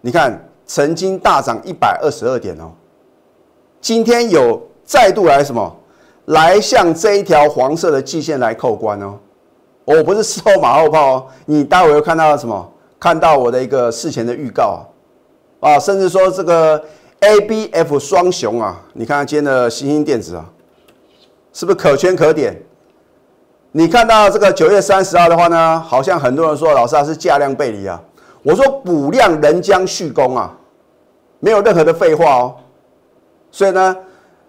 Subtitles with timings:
[0.00, 2.72] 你看曾经大涨一百二十二点哦，
[3.80, 5.76] 今天有再度来什么？
[6.26, 9.18] 来向这一条黄色的季线来扣关哦。
[9.84, 12.72] 我不是事后马后炮哦，你待会又看到什么？
[13.00, 14.86] 看到我的一个事前的预告
[15.58, 16.82] 啊，甚至说这个
[17.20, 20.44] A B F 双雄啊，你看今天的新兴电子啊，
[21.52, 22.62] 是不是可圈可点？
[23.72, 28.00] 你看到这个九月三十号的话呢，好像很多人说老师啊是价量背离啊，
[28.42, 30.56] 我说补量仍将续攻啊，
[31.38, 32.56] 没有任何的废话哦。
[33.50, 33.96] 所以呢，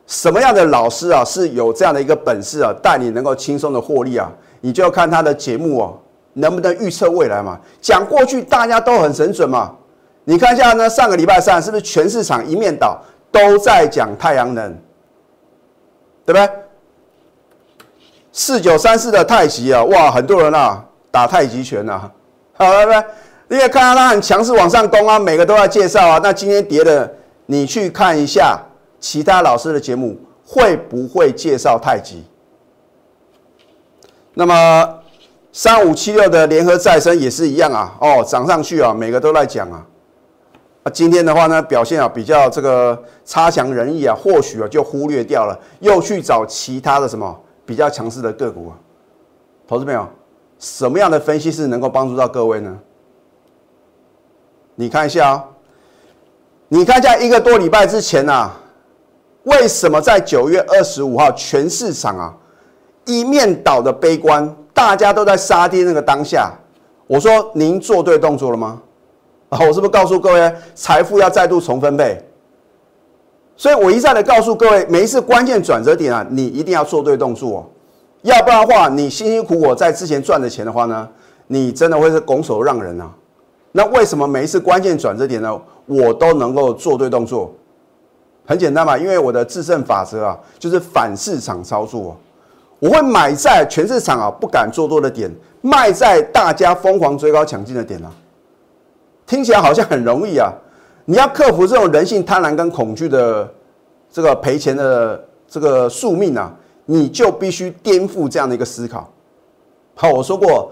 [0.07, 4.31] 什么样的老师啊是有这样的一个本事啊，带你能够轻松的获利啊？
[4.61, 5.99] 你就要看他的节目哦，
[6.33, 7.59] 能不能预测未来嘛？
[7.81, 9.75] 讲过去大家都很神准嘛。
[10.23, 13.01] 你看一下呢，上个礼拜三是不是全市场一面倒
[13.31, 14.71] 都在讲太阳能，
[16.25, 16.49] 对不对？
[18.31, 22.09] 四九三四的太极啊，哇，很多人啊打太极拳啊，
[22.53, 23.07] 好了不？
[23.51, 26.21] 因为看到它很强势往上攻啊，每个都在介绍啊。
[26.23, 27.13] 那今天跌的，
[27.47, 28.57] 你去看一下
[28.97, 32.23] 其他老师的节目，会不会介绍太极？
[34.35, 34.99] 那么
[35.51, 39.85] 三五七六的联合再生也是一样啊，哦，涨上去啊，每个都在讲啊。
[40.83, 48.79] 啊，今天的话呢，表现啊比较这个差强人意啊，或许啊就忽略掉了，又去找其他的什么比较强势的个股啊。
[49.67, 50.07] 投资朋友，
[50.57, 52.79] 什么样的分析是能够帮助到各位呢？
[54.75, 55.45] 你看一下啊，
[56.69, 58.51] 你看一下一个多礼拜之前啊，
[59.43, 62.33] 为什么在九月二十五号全市场啊？
[63.05, 66.51] 一面倒的悲观，大家都在杀跌那个当下，
[67.07, 68.81] 我说您做对动作了吗？
[69.49, 72.23] 啊，我是不是告诉各位，财富要再度重分配？
[73.57, 77.69] 所以我一再的告诉各位，每一次关键转折点啊，你一定要做对动作，
[78.21, 81.07] 要不然的话，你辛辛苦苦在之前赚的钱的话呢，
[81.47, 83.11] 你真的会是拱手让人啊。
[83.71, 87.53] 那为什么每一次关键转折点呢，我都能够做对动作？
[88.45, 92.17] 很简单嘛，因为我的制胜法则啊，就是反市场操作。
[92.79, 95.31] 我会买在全市场啊不敢做多的点，
[95.61, 98.11] 卖在大家疯狂追高抢进的点啊。
[99.25, 100.51] 听起来好像很容易啊，
[101.05, 103.49] 你要克服这种人性贪婪跟恐惧的
[104.09, 106.51] 这个赔钱的这个宿命啊，
[106.85, 109.07] 你就必须颠覆这样的一个思考。
[109.95, 110.71] 好，我说过，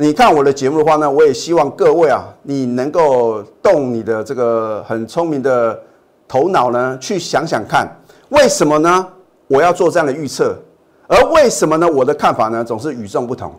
[0.00, 5.78] 你看我的节目的话呢，我也希望各位啊，你能够动你的这个很聪明的
[6.26, 7.86] 头脑呢，去想想看，
[8.30, 9.06] 为什么呢？
[9.46, 10.56] 我要做这样的预测。
[11.06, 11.86] 而为什么呢？
[11.86, 13.52] 我的看法呢，总是与众不同。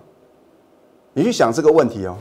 [1.13, 2.17] 你去想这个问题哦，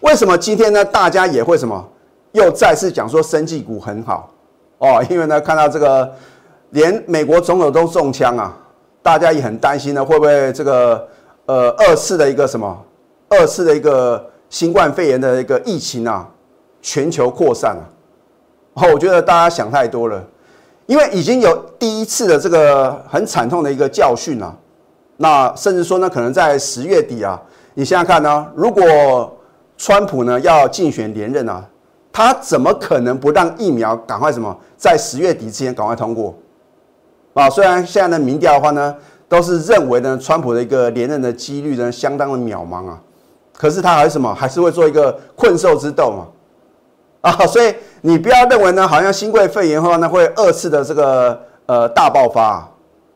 [0.00, 1.88] 为什么今天呢，大家也会什么，
[2.32, 4.32] 又再次讲说生技股很好
[4.78, 5.00] 哦？
[5.08, 6.12] 因为呢，看到这个
[6.70, 8.52] 连美国总统都中枪啊，
[9.00, 11.06] 大家也很担心呢，会不会这个
[11.46, 12.76] 呃二次的一个什么
[13.30, 16.28] 二次的一个新冠肺炎的一个疫情啊，
[16.82, 17.86] 全球扩散啊？
[18.74, 20.20] 哦，我觉得大家想太多了，
[20.86, 24.52] 因为已经有第一次的这个很惨痛的一个教训啊。
[25.16, 27.40] 那甚至说呢，可能在十月底啊，
[27.74, 28.82] 你想想看呢，如果
[29.76, 31.64] 川普呢要竞选连任啊，
[32.12, 36.34] 他怎么可能不让疫苗赶快什么在十月底之前赶快通过？
[37.34, 38.92] 啊，虽然现在的民调的话呢，
[39.28, 43.00] 都是认为呢，川普的一个连任的几率呢相当的渺茫啊，
[43.60, 46.26] 可是它还是什么，还是会做一个困兽之斗嘛？
[47.20, 52.66] 啊，所以你不要认为呢，好像新冠肺炎后呢会二次的这个呃大爆发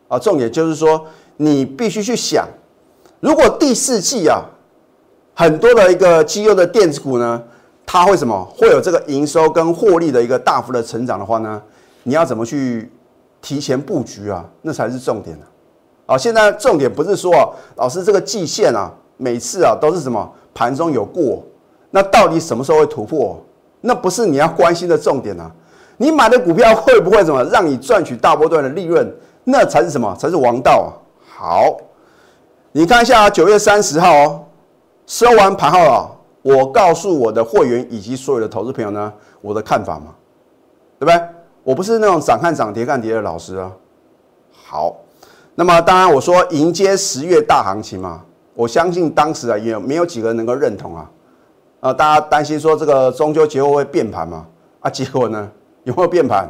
[0.07, 1.05] 啊，重点就是说。
[1.37, 2.47] 你必须去想，
[3.19, 4.41] 如果第四季啊，
[5.33, 7.43] 很多的一个绩优的电子股呢，
[7.85, 8.41] 它会什么？
[8.57, 11.61] 会有这个营收跟获利的一个大幅的成长的话呢，
[12.03, 12.89] 你要怎么去
[13.41, 14.45] 提前布局啊？
[14.61, 15.35] 那才是重点
[16.05, 16.15] 啊！
[16.15, 21.43] 啊，现在重点不是说老师这个季线啊，每次啊都是什么盘中有过，
[21.91, 23.39] 那到底什么时候会突破？
[23.81, 25.51] 那不是你要关心的重点啊！
[25.97, 29.15] 你买的股票会不会什么让你赚取大波段的利润？
[29.43, 30.15] 那才是什么？
[30.15, 30.89] 才是王道啊！
[31.37, 31.77] 好，
[32.71, 34.43] 你看一下九月三十号哦，
[35.05, 36.09] 收完盘后啊，
[36.41, 40.15] 我告诉我的会员以及所有的投资朋友呢，我的看法嘛，
[40.97, 41.21] 对不对？
[41.63, 43.71] 我不是那种涨看涨跌看跌的老师啊。
[44.51, 44.95] 好，
[45.53, 48.23] 那么当然我说迎接十月大行情嘛，
[48.55, 51.11] 我相信当时啊也没有几个人能够认同啊，
[51.81, 54.47] 啊，大家担心说这个中秋节后会变盘嘛，
[54.79, 55.51] 啊，结果呢？
[55.83, 56.49] 有没有变盘？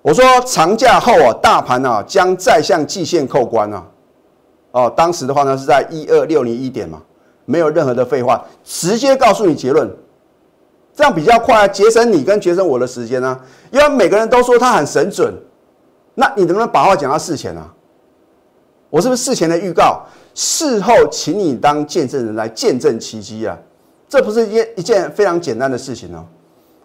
[0.00, 3.86] 我说长假后啊，大盘啊将再向季线扣关啊，
[4.70, 7.02] 哦，当时的话呢是在一二六零一点嘛，
[7.44, 9.90] 没有任何的废话，直接告诉你结论，
[10.94, 13.38] 这样比较快，节省你跟节省我的时间呢。
[13.70, 15.34] 因为每个人都说他很神准，
[16.14, 17.74] 那你能不能把话讲到事前啊？
[18.88, 20.02] 我是不是事前的预告，
[20.40, 23.58] 事后请你当见证人来见证奇迹啊？
[24.08, 26.24] 这不是一件一件非常简单的事情哦？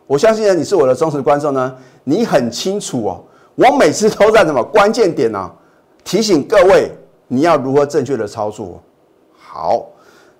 [0.07, 3.23] 我相信呢，你是我的忠实观众呢，你很清楚哦。
[3.53, 5.51] 我每次都在什么关键点呢？
[6.03, 6.91] 提醒各位
[7.27, 8.81] 你要如何正确的操作。
[9.37, 9.85] 好，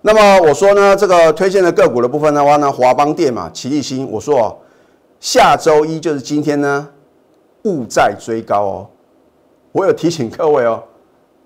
[0.01, 4.57] 那么我说呢，这个推荐的个股的部分的话呢，华邦电嘛，奇力新，我说哦，
[5.19, 6.89] 下周一就是今天呢，
[7.65, 8.87] 勿再追高哦。
[9.71, 10.81] 我有提醒各位哦，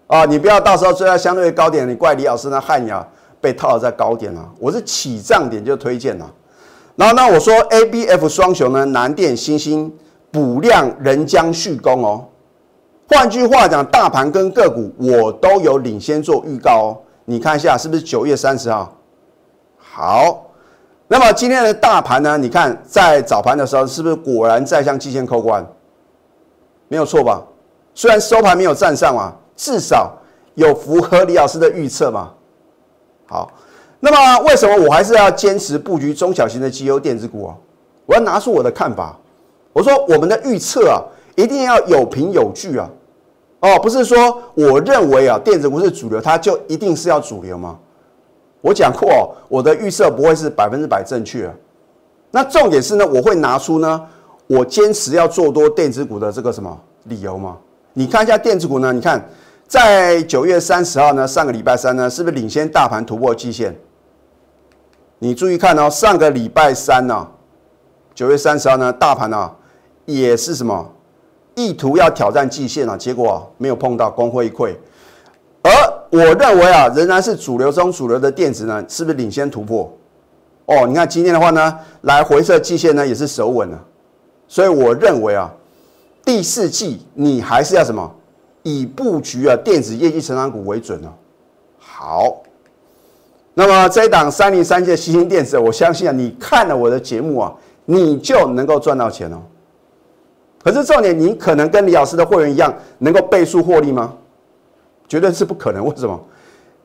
[0.07, 3.07] 啊，你不要到时候追在相对高点，你怪李老师呢，害你啊
[3.39, 4.49] 被套在高点了。
[4.59, 6.29] 我是起涨点就推荐了。
[6.95, 9.93] 然后呢，我说 A、B、F 双雄呢，南电、星星。
[10.29, 12.25] 补量仍将续攻哦。
[13.07, 16.97] 换句话讲，大盘跟个股我都有领先做预告哦。
[17.23, 18.93] 你看一下是不是九月三十号？
[19.77, 20.51] 好，
[21.07, 22.37] 那么今天的大盘呢？
[22.37, 25.65] 你看在早盘的时候是不是果然在向季线扣关？
[26.89, 27.41] 没有错吧？
[27.95, 30.13] 虽然收盘没有站上啊，至少
[30.55, 32.31] 有符合李老师的预测嘛。
[33.25, 33.51] 好，
[33.99, 37.55] 那么为什么我还是要坚持布局中小型的绩优电子股啊？
[38.05, 39.17] 我要拿出我的看法。
[39.73, 41.03] 我说我们的预测啊，
[41.35, 42.89] 一定要有凭有据啊，
[43.59, 47.77] 哦，不是说我认为啊电子股是主流，它就一定是要主流吗？
[48.61, 51.53] 我讲过哦，我的预测不会是百分之百正确。
[52.31, 54.01] 那重点是呢，我会拿出呢，
[54.47, 57.57] 我坚持要做多电子股的这个什么理由吗？
[57.93, 59.23] 你看一下电子股呢，你看
[59.67, 63.75] 在九月三十号呢，上个礼拜三呢，是不是领先大盘突破季线？
[65.19, 67.27] 你注意看哦，上个礼拜三呢，
[68.15, 69.51] 九月三十号呢，大盘呢。
[70.09, 70.89] 也是什么
[71.53, 72.95] 意图要挑战季线啊？
[72.95, 74.73] 结果没有碰到，功亏一篑。
[75.61, 75.69] 而
[76.11, 79.93] 我认为啊，仍然是主流中主流的电子呢，是不是领先突破？
[80.67, 83.77] 哦，你看今天的话呢，来回测季线呢，也是守稳了。
[84.47, 85.53] 所以我认为啊，
[86.23, 88.09] 第四季你还是要什么
[88.67, 91.09] 以布局啊电子业绩成长股为准哦。
[91.77, 92.41] 好，
[93.53, 97.53] 那么这一档三零三届新兴电子，我相信啊，你看了我的节目啊，
[97.85, 99.41] 你就能够赚到钱哦。
[100.61, 104.13] 可是重点，你可能跟李老师的会员一样，能够倍数获利吗？
[105.07, 105.85] 绝对是不可能。
[105.85, 106.19] 为什么？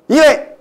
[0.06, 0.56] 因为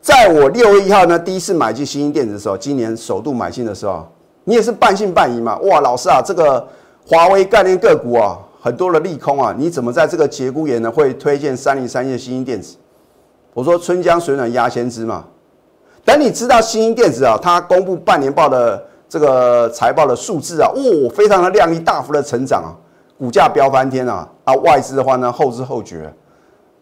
[0.00, 4.04] 在我六月一号呢，第一次买进新兴电子的时候，今年首度买进的时候，
[4.42, 5.56] 你也是半信半疑嘛。
[5.58, 6.66] 哇，老师啊，这个
[7.06, 12.78] 华为概念个股啊，很多的利空啊，你怎么在这个节骨眼呢会推荐三零三一的新兴电子？
[13.52, 15.26] 我说春江水暖鸭先知嘛。
[16.02, 18.82] 等你知道新兴电子啊，它公布半年报的。
[19.06, 22.74] 这个财报的数字啊，哦，非常的亮丽，大幅的成长啊，
[23.16, 24.28] 股价飙翻天啊！
[24.42, 26.12] 啊，外资的话呢，后知后觉。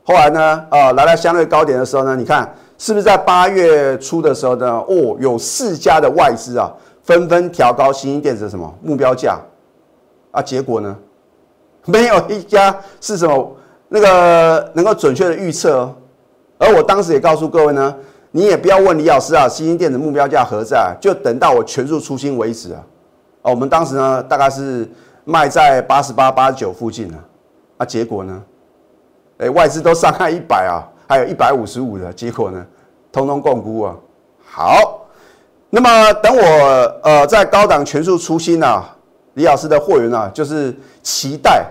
[0.03, 4.67] 后来呢，啊，来到相对高点的时候呢，你看是不是在八月初的时候呢？
[4.89, 9.39] 哦，有四家的外资啊，纷纷调高新兴电子的什么目标价
[10.31, 10.41] 啊？
[10.41, 10.97] 结果呢，
[11.87, 13.57] 没有一家是什么
[13.89, 15.95] 那个能够准确的预测哦。
[16.59, 17.95] 而我当时也告诉各位呢。
[18.35, 20.97] 你也不要问李老师啊，新兴电子目标价何在？
[20.99, 22.83] 就等到我全数出清为止啊！
[23.43, 24.91] 哦，我们当时呢，大概是
[25.27, 27.19] 卖在八十八、八十九附近啊。
[27.77, 28.43] 啊，结果呢？
[29.37, 32.67] 哎，外资都上看一百啊，还有一百五十五的，结果呢，
[33.13, 33.97] 通通共估啊。
[34.43, 35.07] 好，
[35.69, 38.97] 那么等我呃在高档全数出清啊，
[39.35, 41.65] 李老师的货源啊，就是期待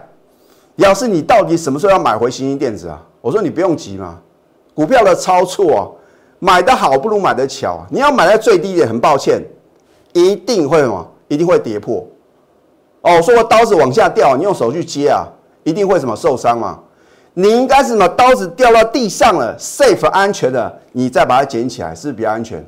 [0.75, 3.01] 李老师，你到底什么时候要买回新兴电子啊？
[3.21, 4.19] 我说你不用急嘛，
[4.73, 5.81] 股票的操作啊。
[6.43, 9.39] 买的好不如买的巧，你要买在最低点，很抱歉，
[10.11, 11.07] 一定会什么？
[11.27, 12.03] 一定会跌破。
[13.01, 15.27] 哦，说我刀子往下掉，你用手去接啊，
[15.63, 16.79] 一定会什么受伤嘛？
[17.35, 18.07] 你应该是什么？
[18.09, 22.65] 刀子掉到地上了，safe 安全的，你再把它捡起来，是不是比较安全？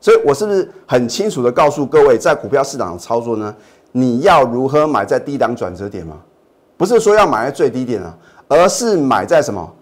[0.00, 3.54] 所以我是不是很清楚的告诉各位，在股票市场的操作呢？
[3.92, 6.16] 你要如何买在低档转折点吗？
[6.76, 8.16] 不是说要买在最低点啊，
[8.48, 9.72] 而是买在什么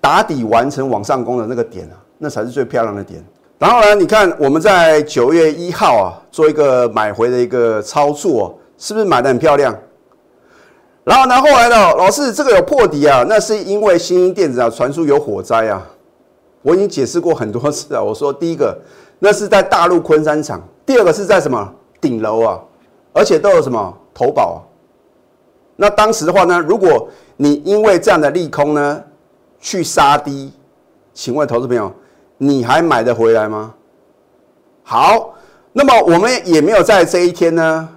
[0.00, 1.96] 打底完成往上攻的那个点啊。
[2.16, 3.22] 那才是最漂亮的点。
[3.58, 9.76] 然后呢，你看我们在九月一号啊，做一个买回的一个操作，是不是买的很漂亮？
[11.02, 15.86] 然后呢，后来呢，老师这个有破底啊，那是因为新兴电子啊传出有火灾啊。
[16.62, 18.76] 我已经解释过很多次啊，我说第一个
[19.18, 21.70] 那是在大陆昆山厂，第二个是在什么
[22.00, 22.58] 顶楼啊，
[23.14, 24.62] 而且都有什么投保。
[25.76, 29.02] 那当时的话呢，如果你因为这样的利空呢，
[29.58, 30.52] 去杀低。
[31.14, 31.90] 请问投资朋友，
[32.38, 33.72] 你还买得回来吗？
[34.82, 35.34] 好，
[35.72, 37.88] 那么我们也没有在这一天呢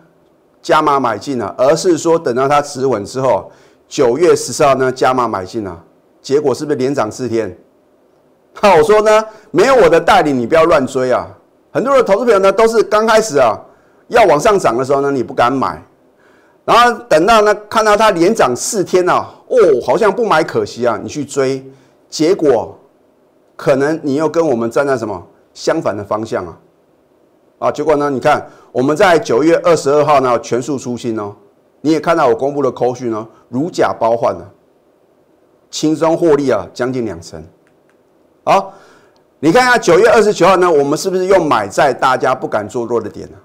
[0.62, 3.52] 加码买进了，而是说等到它止稳之后，
[3.88, 5.84] 九月十四号呢加码买进了，
[6.22, 7.58] 结果是不是连涨四天？
[8.54, 11.28] 好，我说呢，没有我的带领，你不要乱追啊。
[11.72, 13.60] 很多的投资朋友呢都是刚开始啊
[14.08, 15.82] 要往上涨的时候呢，你不敢买，
[16.66, 21.66] 然后等到呢看到它连涨四天啊，哦，好像不买可惜啊，你去追，
[22.10, 22.78] 结果。
[23.56, 25.20] 可能你又跟我们站在什么
[25.52, 26.58] 相反的方向啊？
[27.58, 31.36] 啊，结果呢，你看我们在九月二十二号呢全数出新哦，
[31.82, 34.48] 你也看到我公布的扣讯呢，如假包换了，
[35.72, 37.44] 轻松获利啊，将近两成。
[38.44, 38.72] 好，
[39.40, 43.38] 你看一下九月二十九号呢，我们是不是又买在大家不敢做多的点呢？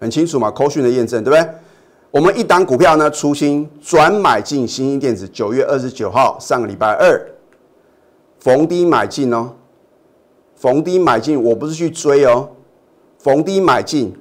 [0.00, 1.54] 很清楚嘛，扣讯的验证对不对？
[2.10, 7.20] 我们一档股票呢，出新转买进新兴电子，九月二十九号上个礼拜二
[8.38, 9.50] 逢低买进哦，
[10.56, 12.48] 逢低买进，我不是去追哦，
[13.18, 14.16] 逢低买进。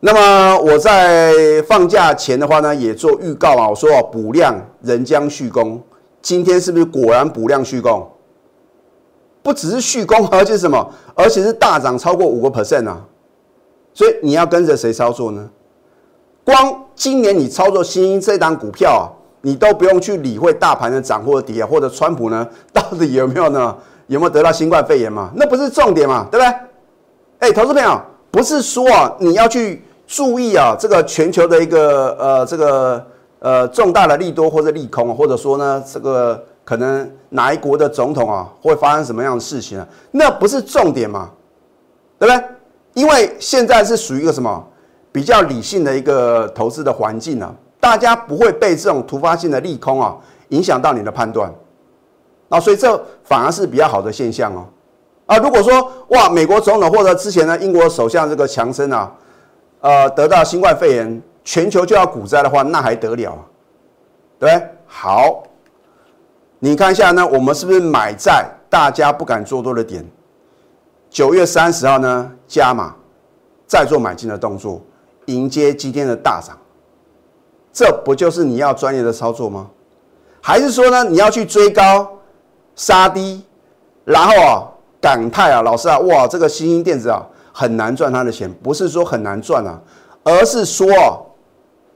[0.00, 5.80] 那么我在放假前的话呢，也做预告啊，我说补量仍将续攻，
[6.20, 8.06] 今天是不是果然补量续攻？
[9.42, 10.92] 不只是续攻，而且是什么？
[11.14, 13.02] 而且是大涨超过五个 percent 啊！
[13.96, 15.48] 所以你要跟着谁操作呢？
[16.44, 19.08] 光今年你操作新兴这档股票啊，
[19.40, 23.74] 你都不用去理会大盘的涨或跌，或者川普呢 到底有没有呢？
[24.08, 25.30] 有没有得到新冠肺炎嘛？
[25.34, 26.54] 那不是重点嘛，对不对？
[27.38, 27.98] 哎，投资朋友，
[28.30, 33.06] 不是说啊你要去注意啊这个全球的一个呃这个
[33.38, 39.88] 呃重大的利多或者利空，或者说呢这个可能哪一国的总统啊会发生什么样的事情啊？
[40.10, 41.30] 那不是重点嘛，
[42.18, 42.44] 对不对？
[42.96, 44.66] 因为现在是属于一个什么？
[45.12, 50.14] 比较理性的一个投资的环境呢，大家不会被这种突发性的利空啊
[50.48, 51.50] 影响到你的判断，
[52.50, 54.66] 啊，所以这反而是比较好的现象哦。
[55.24, 59.10] 啊，如果说哇，美国总统或者之前呢英国首相这个强生啊，
[59.80, 63.38] 呃，得到新冠肺炎，全球就要股灾的话，那还得了？
[64.38, 64.68] 对不对？
[64.86, 65.42] 好，
[66.58, 70.04] 你看一下呢，我们是不是买在大家不敢做多的点？
[71.16, 72.94] 九月三十号呢加码，
[73.66, 74.82] 再做买进的动作。
[75.24, 76.54] 迎接今天的大涨，
[77.72, 79.70] 这不就是你要专业的操作吗？
[80.42, 82.06] 还是说呢，你要去追高
[82.74, 83.42] 杀低，
[84.04, 84.68] 然后啊
[85.00, 89.80] 感叹啊，老师啊，哇，这个新兴电子啊很难赚他的钱，不是说很难赚啊，
[90.22, 90.86] 而是说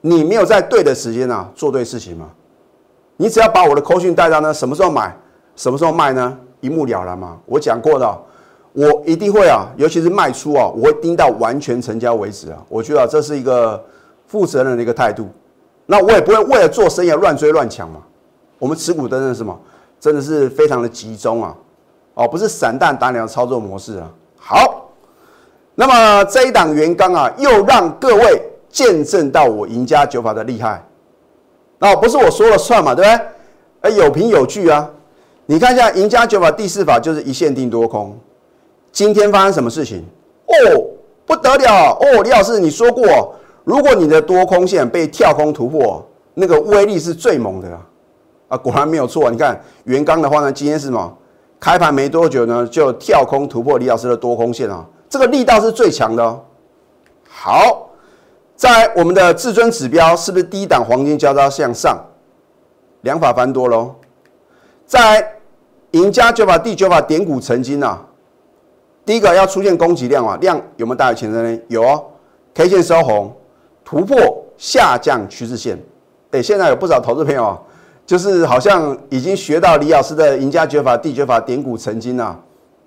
[0.01, 2.31] 你没有在对的时间啊做对事情嘛。
[3.19, 5.15] 你只要把我的扣讯带到呢，什么时候买，
[5.57, 7.39] 什么时候卖呢，一目了然嘛。
[7.45, 8.19] 我讲过的。
[8.73, 12.59] 我一定会啊，尤其是卖出啊，我会盯到完全成交为止啊。
[12.69, 13.83] 我觉得这是一个
[14.27, 15.29] 负责任的一个态度。
[15.87, 18.01] 那我也不会为了做生意乱追乱抢嘛。
[18.59, 19.59] 我们持股真的是什么？
[19.99, 21.57] 真的是非常的集中啊。
[22.15, 24.09] 哦，不是散弹打鸟的操作模式啊。
[24.37, 24.89] 好，
[25.75, 30.85] 那么这一档元刚啊，又让各位见证到我赢家九法的厉害。
[31.79, 33.27] 那不是我说了算嘛，对不对？
[33.81, 34.89] 哎，有凭有据啊。
[35.47, 38.17] 你看一下赢家九法第四法就是一线定多空。
[38.93, 40.05] 今天发生什么事情？
[40.47, 40.85] 哦，
[41.25, 42.23] 不得了哦！
[42.23, 46.05] 李老师，你说过，如果你的多空线被跳空突破，
[46.35, 47.87] 那个威力是最猛的啊！
[48.49, 49.31] 啊，果然没有错。
[49.31, 51.17] 你看元刚的话呢，今天是什么？
[51.61, 56.41] 开盘没多久呢，就跳空突破李老师的多空线啊，这个力道是最强的哦。
[57.29, 57.91] 好，
[58.57, 61.97] 在我们的至尊指标是不是低档黄金交叉向上？
[63.03, 63.95] 两法翻多喽。
[64.85, 65.37] 在
[65.93, 68.05] 赢家九法第九法点股成金啊。
[69.11, 71.61] 第一个要出现供给量啊，量有没有大于前三呢？
[71.67, 72.01] 有哦
[72.55, 73.35] ，K 线收红，
[73.85, 74.17] 突破
[74.57, 75.77] 下降趋势线。
[76.31, 77.59] 哎，现在有不少投资朋友，
[78.07, 82.39] 就是好像已经学到李老师的赢家诀法、地诀法点股成金啊，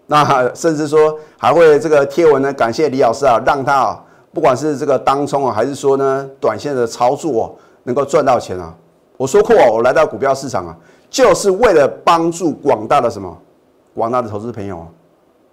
[0.07, 7.45] 那甚至说还会这个贴文呢，感谢李老师啊，让他啊，不管是这个当冲啊，还是说呢短线的操作啊，
[7.83, 8.73] 能够赚到钱啊。
[9.17, 10.77] 我说过，我来到股票市场啊，
[11.09, 13.37] 就是为了帮助广大的什么
[13.93, 14.87] 广大的投资朋友啊。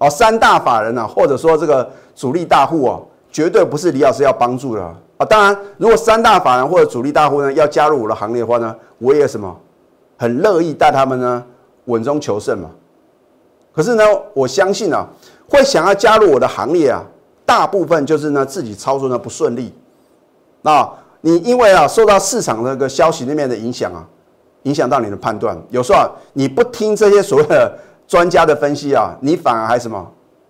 [0.01, 4.97] 哦，三大法人啊，或者说这个主力大户哦，绝对不是李老师要帮助的啊。
[5.29, 9.55] 当然，如果三大法人或者主力大户呢要加入我的行列的话呢，我也什么
[10.17, 11.45] 很乐意带他们呢
[11.85, 12.71] 稳中求胜嘛。
[13.75, 14.03] 可是呢，
[14.33, 15.07] 我相信啊，
[15.47, 17.05] 会想要加入我的行列啊，
[17.45, 19.71] 大部分就是呢自己操作呢不顺利。
[20.63, 20.91] 那
[21.21, 24.03] 你因为啊受到市场那个消息那边的影响啊，
[24.63, 27.71] 影响到你的判断，有时候你不听这些所谓的。
[28.11, 30.05] 专家的分析啊，你反而还什么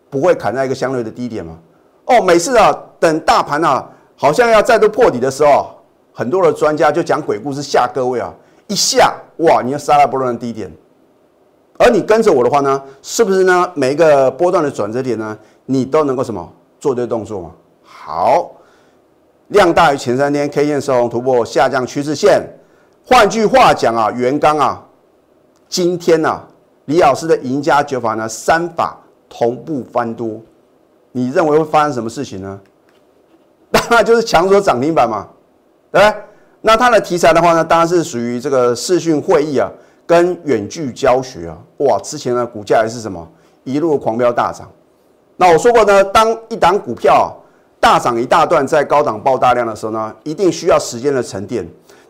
[0.08, 1.58] 不会砍在一个相对的低点吗？
[2.06, 3.86] 哦，每次啊，等大盘啊
[4.16, 5.68] 好像要再度破底的时候，
[6.10, 8.32] 很多的专家就讲鬼故事吓各位啊，
[8.66, 10.72] 一下哇，你要杀到波段的低点，
[11.76, 13.70] 而你跟着我的话呢，是不是呢？
[13.74, 15.36] 每一个波段的转折点呢，
[15.66, 17.50] 你都能够什么做对动作吗？
[17.82, 18.52] 好，
[19.48, 22.40] 量大于前三天 K 线收红突破下降趋势线，
[23.04, 24.82] 换句话讲啊，元刚啊，
[25.68, 26.46] 今天啊？
[26.90, 30.40] 李老师的赢家九法呢，三法同步翻多，
[31.12, 32.60] 你认为会发生什么事情呢？
[33.70, 35.28] 当然就是强者涨停板嘛，
[35.92, 36.22] 对不对？
[36.62, 39.70] 那它的题材的话呢，当然是属于这个视讯会议啊，
[40.04, 41.56] 跟远距教学啊。
[41.78, 43.24] 哇，之前呢股价还是什么
[43.62, 44.68] 一路狂飙大涨，
[45.36, 47.32] 那我说过呢，当一档股票
[47.78, 51.64] 大涨一大段，在高档爆大量的时候呢，一定需要时间的沉淀。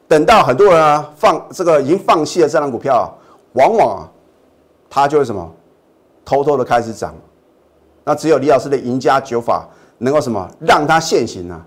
[0.08, 3.14] 等到很多人啊放这个已经放弃了这档股票，
[3.52, 4.08] 往往啊，
[4.90, 5.50] 它就会什么，
[6.24, 7.14] 偷偷的开始涨。
[8.04, 9.66] 那只有李老师的赢家九法
[9.98, 11.58] 能够什么让它现行呢？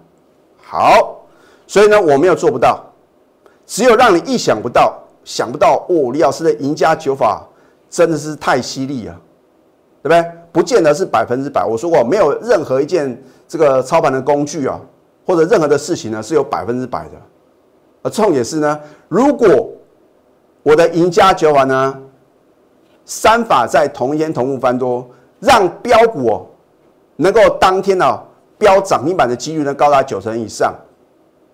[0.62, 1.24] 好，
[1.66, 2.84] 所以呢，我们又做不到，
[3.66, 7.48] 只有让你意想不到，想不到哦，李老师的赢家九法
[7.90, 9.16] 真的是太犀利啊，
[10.02, 10.32] 对不对？
[10.52, 11.64] 不见得是百分之百。
[11.64, 14.80] 我说过，没有任何一件这个操盘的工具啊，
[15.26, 17.12] 或者任何的事情呢，是有百分之百的。
[18.02, 19.72] 而重点是呢，如果
[20.62, 21.98] 我的赢家九法呢，
[23.06, 25.08] 三法在同一天同步翻多，
[25.40, 26.46] 让标股哦
[27.18, 28.20] 能够当天呢
[28.58, 30.74] 标涨停板的几率呢高达九成以上，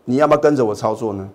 [0.06, 1.28] 你要不要跟着我操作呢？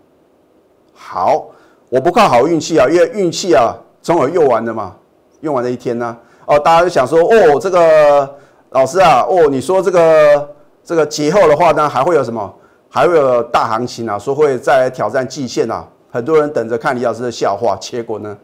[0.92, 1.47] 好，
[1.88, 4.94] 我不靠好运气啊，因为运气啊总有用完的嘛，
[5.40, 6.16] 用完的一天呢。
[6.47, 8.35] 哦，大家就想说，哦，这个
[8.71, 10.49] 老师啊，哦，你说这个
[10.85, 12.54] 这个节后的话呢，还会有什么？
[12.88, 14.16] 还会有大行情啊？
[14.18, 15.88] 说会再来挑战季线啊？
[16.12, 18.37] 很多人等着看李老师的笑话，结果呢？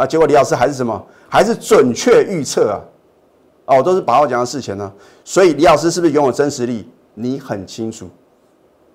[0.00, 1.06] 啊，结果李老师还是什么？
[1.28, 2.80] 还是准确预测啊？
[3.66, 4.90] 哦，都是把握讲的事情呢。
[5.26, 6.88] 所以李老师是不是拥有真实力？
[7.12, 8.08] 你很清楚。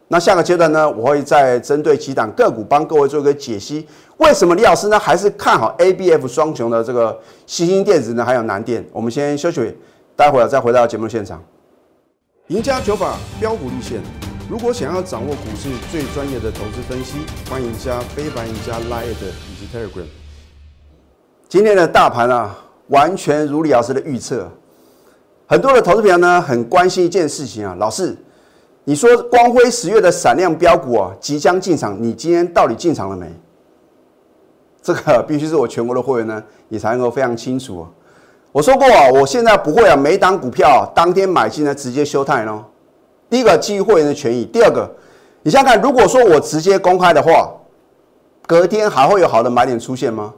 [0.07, 3.87] 那下个阶段呢，我会再针对几档个股帮各位做一个解析。
[4.17, 8.25] 为什么李老师呢还是看好 A、B、F 双雄的这个新兴电子呢？
[8.25, 8.83] 还有南电？
[8.91, 9.77] 我们先休息，
[10.15, 11.39] 待会儿再回到节目现场。
[12.47, 14.01] 赢家九法标股立线。
[14.49, 20.24] 如果想要掌握股市最专业的投资分析，欢迎加非凡、赢家 Line 以及 Telegram。
[21.47, 22.55] 今天的大盘啊，
[22.87, 24.49] 完全如李老师的预测。
[25.45, 28.15] 很多的投资朋友呢，很关心一件事情啊，老师。
[28.83, 33.31] 你说光辉十月的闪亮标股啊，即将进场，你今天到底进场了没？
[34.81, 37.85] 这个必须是我全国的会员呢，你才能够非常清楚。
[38.51, 42.63] 我说过啊，我现在不会啊，每档股票当天买进呢，直接休态哦。
[43.29, 44.89] 第一个基于会员的权益，第二个，
[45.43, 47.51] 你想想看，如果说我直接公开的话，
[48.47, 50.33] 隔天还会有好的买点出现吗？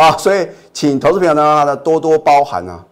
[0.00, 2.84] 啊，所以请投资朋友呢，多多包涵啊。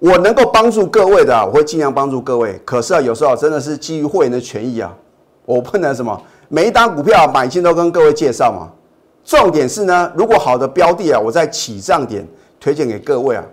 [0.00, 2.60] 我能够帮助各位的，我会尽量帮助各位。
[2.64, 4.94] 可是啊，有时候真的是基于会员的权益啊，
[5.46, 8.68] 我不能什么每一单股票买进都跟各位介绍嘛。
[9.24, 12.26] 重点是呢，如果好的标的啊，我在起涨点
[12.60, 13.44] 推荐给各位啊，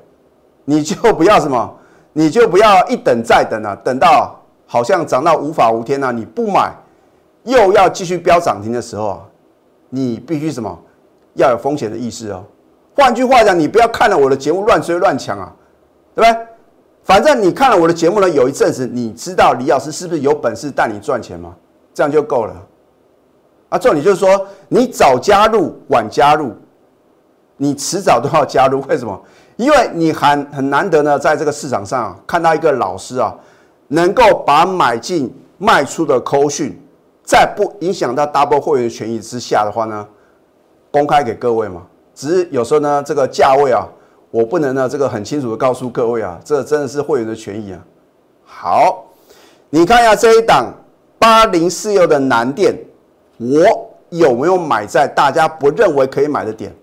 [0.66, 1.74] 你就不要什么，
[2.12, 6.74] 你就不要一等再等啊，等到好像涨到无法无天啊，你不买
[7.44, 9.20] 又要继续飙涨停的时候啊，
[9.90, 10.78] 你必须什么
[11.36, 12.44] 要有风险的意识哦。
[12.96, 15.54] 换句话讲，你不要看了我的节目乱追乱抢啊。
[16.14, 16.48] 对不对？
[17.04, 21.56] 反正你看了我的节目呢，有一阵子，你知道李老师是不是有本事带你赚钱吗？
[21.94, 22.54] 这样就够了。
[23.70, 26.54] 啊，重点就是说，你早加入晚加入，
[27.56, 28.82] 你迟早都要加入。
[28.90, 29.20] 为什么？
[29.56, 33.34] 因为你很很难得呢，在这个市场上看到一个老师啊，
[33.88, 36.78] 能够把买进卖出的扣讯，
[37.24, 40.06] 在不影响到 double 会员权益之下的话呢，
[40.92, 41.84] 公开给各位嘛。
[42.14, 43.88] 只是有时候呢，这个价位啊。
[44.30, 47.86] 我不能呢，这个很清楚的告诉各位啊，这真的是会员的权益啊。
[48.46, 49.06] 好，
[49.70, 50.74] 你看一下这一档
[51.20, 52.74] 八零四六的南电，
[53.38, 56.74] 我有没有买在大家不认为可以买的点？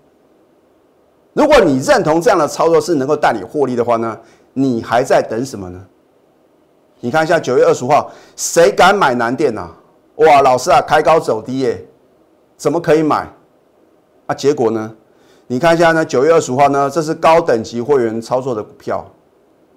[1.32, 4.18] 如果你认同这样的操作是能够带你获利的话呢，
[4.52, 5.82] 你还在等什么呢？
[7.00, 9.66] 你看一下九月二十五号，谁敢买南电呢？
[10.16, 11.82] 哇，老师啊，开高走低耶，
[12.58, 13.26] 怎么可以买？
[14.26, 14.94] 啊，结果呢？
[15.50, 19.02] 你看一下呢，九月二十号呢，这是高等级会员操作的股票，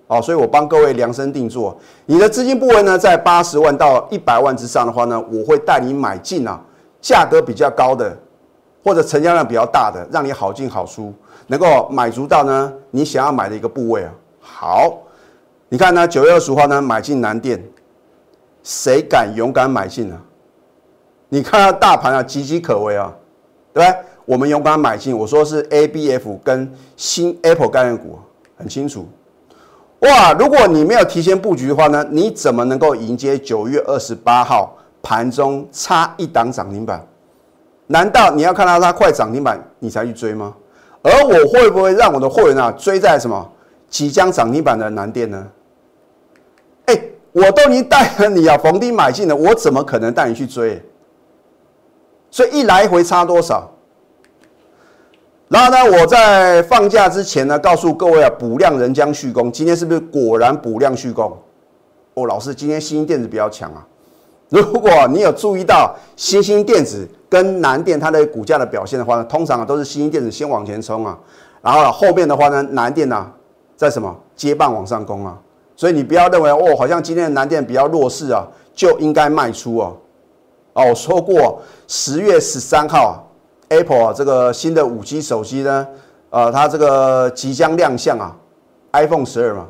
[0.08, 1.78] 哦，所以我帮各位量身定做。
[2.06, 6.60] 你的资金部位呢，在八十万到一百万之上的话呢，我会带你买进啊，
[7.00, 8.16] 价格比较高的，
[8.84, 11.14] 或者成交量比较大的，让你好进好出，
[11.48, 14.12] 能够买足到呢你想要买的一个部位啊。
[14.42, 14.98] 好，
[15.70, 17.64] 你看呢，九月二十号呢，买进南电，
[18.62, 20.20] 谁敢勇敢买进呢？
[21.30, 23.14] 你看大盘啊，岌岌可危啊，
[23.74, 24.00] 对不对？
[24.32, 28.18] 我们勇敢买进，我说是 A B F 跟新 Apple 概念股，
[28.56, 29.06] 很清楚。
[30.00, 37.06] 哇，如果你没有提前布局的话呢，你怎么能够迎接九月二十八号盘中差一档涨停板？
[37.88, 40.56] 难道你要看到它快涨停板你才去追吗？
[41.02, 43.52] 而我会不会让我的会员啊追在什么
[43.90, 45.46] 即将涨停板的南店呢？
[46.86, 46.98] 哎，
[47.34, 50.82] 我都已经带了你啊逢低买进了，我怎么可能带你去追？
[52.30, 53.70] 所以一来回差多少？
[55.52, 59.52] 然后呢，我在放假之前呢，告诉各位啊，补量人将续攻。
[59.52, 61.38] 今天是不是果然补量续攻？
[62.14, 63.86] 哦，老师，今天新兴电子比较强啊。
[64.48, 71.20] 如果你有注意到新兴电子跟南电它的股价的表现的话呢，通常都是新兴电子先往前冲啊，
[71.62, 73.30] 然后后面的话呢，南电呢
[73.76, 75.38] 在什么接棒往上攻啊。
[75.76, 79.98] 所以你不要认为哦，好像今天的南电比较弱势啊，就应该卖出哦。
[80.76, 83.28] 哦，我说过十月十三号
[83.72, 85.88] ，Apple 啊这个新的五 G 手机呢，
[86.30, 88.36] 呃，它这个即将亮相啊
[88.92, 89.66] ，iPhone 十二嘛。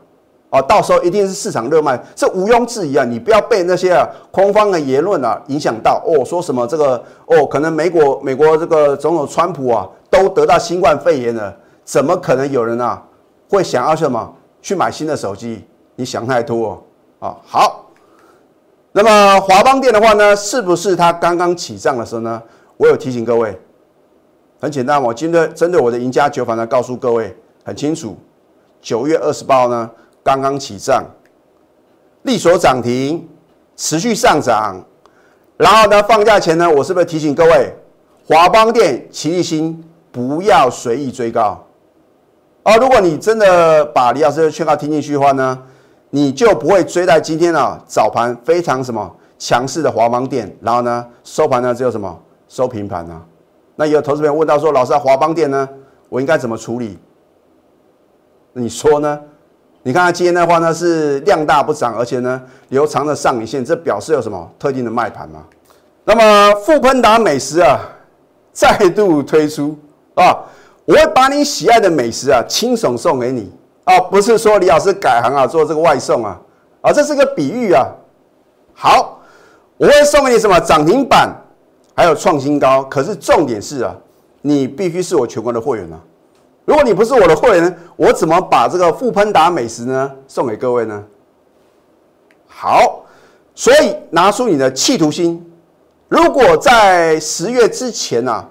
[0.50, 3.06] 哦，到时候一定是市场热卖，这毋庸置疑啊！
[3.06, 13.02] 你不要被那些啊空方的言论啊影响到哦，说什么这个哦，可能美国美国这个总统川普啊都得到新冠肺炎了，怎么可能有人啊
[13.50, 14.30] 会想要什么
[14.62, 15.66] 去买新的手机？
[15.96, 16.84] 你想太多
[17.20, 17.38] 啊！
[17.46, 17.86] 好，
[18.92, 22.44] 那么华邦电的话呢，是不是它刚刚起涨的时候呢？
[22.76, 23.58] 我有提醒各位，
[24.62, 28.16] 很简单，我今天针对我的赢家酒坊呢，告诉各位很清楚，
[28.80, 29.90] 九月二十八号呢。
[30.24, 31.04] 刚刚起涨，
[32.22, 33.28] 利所涨停，
[33.76, 34.80] 持续上涨。
[35.58, 37.74] 然后呢，放假前呢，我是不是提醒各位，
[38.28, 41.66] 华邦电、齐力新不要随意追高。
[42.62, 45.58] 哦，如果你真的把李老师的劝告听进去的话呢，
[46.12, 52.16] 你就不会追在今天啊早盘非常什么强势的华邦电，然后呢收盘呢只有什么
[52.48, 53.20] 收平盘啊。
[53.82, 55.68] 那有投资朋友问到说，老师华邦电呢，
[56.08, 57.00] 我应该怎么处理？
[58.54, 59.20] 你说呢？
[59.82, 62.40] 你看它今天的话呢是量大不涨，而且呢
[62.70, 65.44] 留长的上影线，这表示有什么特定的卖盘吗？
[66.04, 67.80] 那么富喷达美食啊
[68.54, 69.76] 再度推出
[70.14, 70.46] 啊，
[70.86, 73.52] 我会把你喜爱的美食啊亲手送给你
[73.86, 76.40] 啊，不是说李老师改行啊做这个外送啊
[76.82, 77.88] 啊，这是个比喻啊。
[78.76, 79.20] 好，
[79.78, 81.36] 我会送给你什么涨停板，
[81.94, 83.96] 还有创新高，可是重点是啊，
[84.42, 86.00] 你必须是我全国的会员啊。
[86.66, 91.04] 如果你不是我的会员，我怎么把这个富喷达美食呢送给各位呢？
[92.48, 93.04] 好，
[93.56, 95.46] 所以拿出你的企图心。
[96.08, 98.48] 如果在十月之前啊，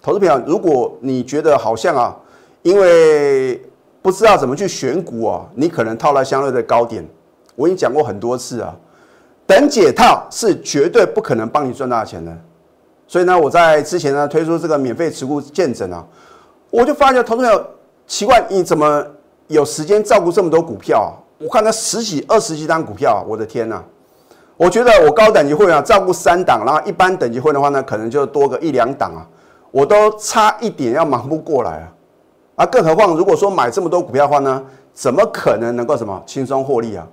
[0.00, 2.16] 投资朋友，如果你觉得好像啊，
[2.62, 3.60] 因为
[4.00, 7.06] 不知道怎么去选股啊，你可能套了相对的高点。
[7.56, 8.74] 我已经讲过很多次啊，
[9.46, 12.36] 等解套是绝对不可能帮你赚大钱的。
[13.06, 16.04] 所以呢，我在之前呢推出这个免费持股见证啊。
[16.70, 17.74] 我就发现，投资者
[18.06, 19.04] 奇怪，你怎么
[19.46, 21.12] 有时间照顾这么多股票啊？
[21.38, 23.82] 我看他十几、二十几张股票，我的天呐！
[24.56, 29.26] 我觉得我高等级会员啊照顾三档，然后一般等级会员的话呢，可能就多个一两档啊，
[29.70, 31.92] 我都差一点要忙不过来啊！
[32.56, 34.62] 啊，更何况如果说买这么多股票的话呢，
[34.92, 37.06] 怎么可能能够什么轻松获利啊？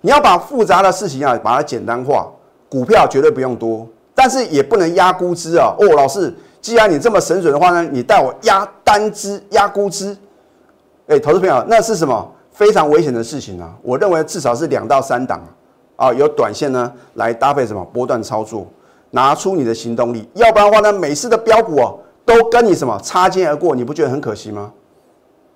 [0.00, 2.28] 你要把复杂的事情啊，把它简单化，
[2.68, 3.86] 股票绝对不用多，
[4.20, 5.74] 但是也不能压估值啊！
[5.78, 6.30] 哦，老师。
[6.60, 10.14] 既然你这么神准的话呢，你带我压单支、压估值，
[11.06, 13.74] 哎，投资朋友，那是什么非常危险的事情啊？
[13.80, 15.42] 我认为至少是两到三档
[15.96, 18.66] 啊，有短线呢来搭配什么波段操作，
[19.12, 24.70] 拿出你的行动力，要不然的话呢，每次的标股哦都跟你什么擦肩而过，你不觉得很可惜吗？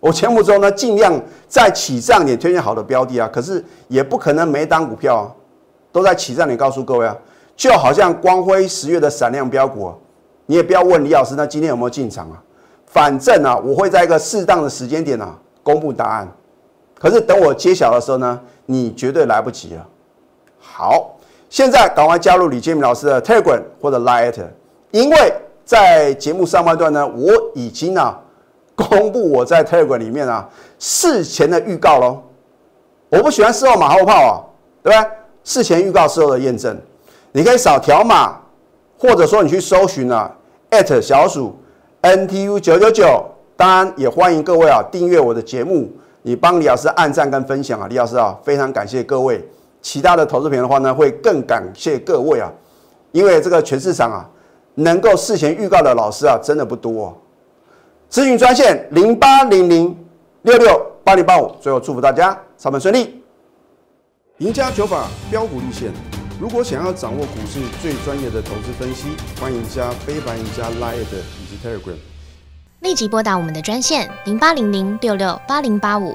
[0.01, 1.13] 我前五周呢尽量
[1.47, 5.29] 在起涨点推荐好的标的啊，可是也不可能每一档股票啊
[5.93, 7.15] 都在起涨点告诉各位啊，
[7.57, 9.93] 就好像光辉十月的闪亮标股。
[10.47, 12.43] 你也不要问李老师，那今天有没有进场啊？
[12.87, 16.29] 反正啊，我会在一个适当的时间点啊公布答案。
[16.99, 19.87] 可是等我揭晓的时候呢，你绝对来不及了。
[20.59, 21.17] 好，
[21.49, 24.43] 现在赶快加入李建明老师的 Telegram 或者 Light，
[24.91, 28.21] 因为在节目上半段呢，我已经啊
[28.75, 32.23] 公布我在 Telegram 里面啊事前的预告喽。
[33.09, 34.33] 我不喜欢事后马后炮啊，
[34.83, 35.11] 对不对？
[35.43, 36.77] 事前预告，事后的验证，
[37.35, 38.41] 你可以扫条码。
[38.97, 40.33] 或者说你去搜寻啊
[40.71, 41.55] ，at 小鼠
[42.01, 43.23] NTU 九九九，
[43.55, 45.91] 当然也欢迎各位啊订阅我的节目，
[46.23, 49.47] 你帮李老师按赞跟分享啊，李老师啊非常感谢各位。
[49.83, 52.51] 其他的投资品的话呢，会更感谢各位啊，
[53.13, 54.31] 因为这个全市场啊，
[54.77, 57.15] 能够事前预告的老师啊真的不多。
[58.09, 59.95] 咨询专线零八零零
[60.43, 63.23] 六六八零八五，最后祝福大家上班顺利，
[64.39, 65.93] 赢家九法标股立线。
[66.41, 69.07] 如果想要掌握股市最专业的投资分析，
[69.41, 71.97] 欢迎加非凡、加 Line 以及 Telegram。
[72.81, 76.15] 立即拨打我们的专线零八零零六六八零八五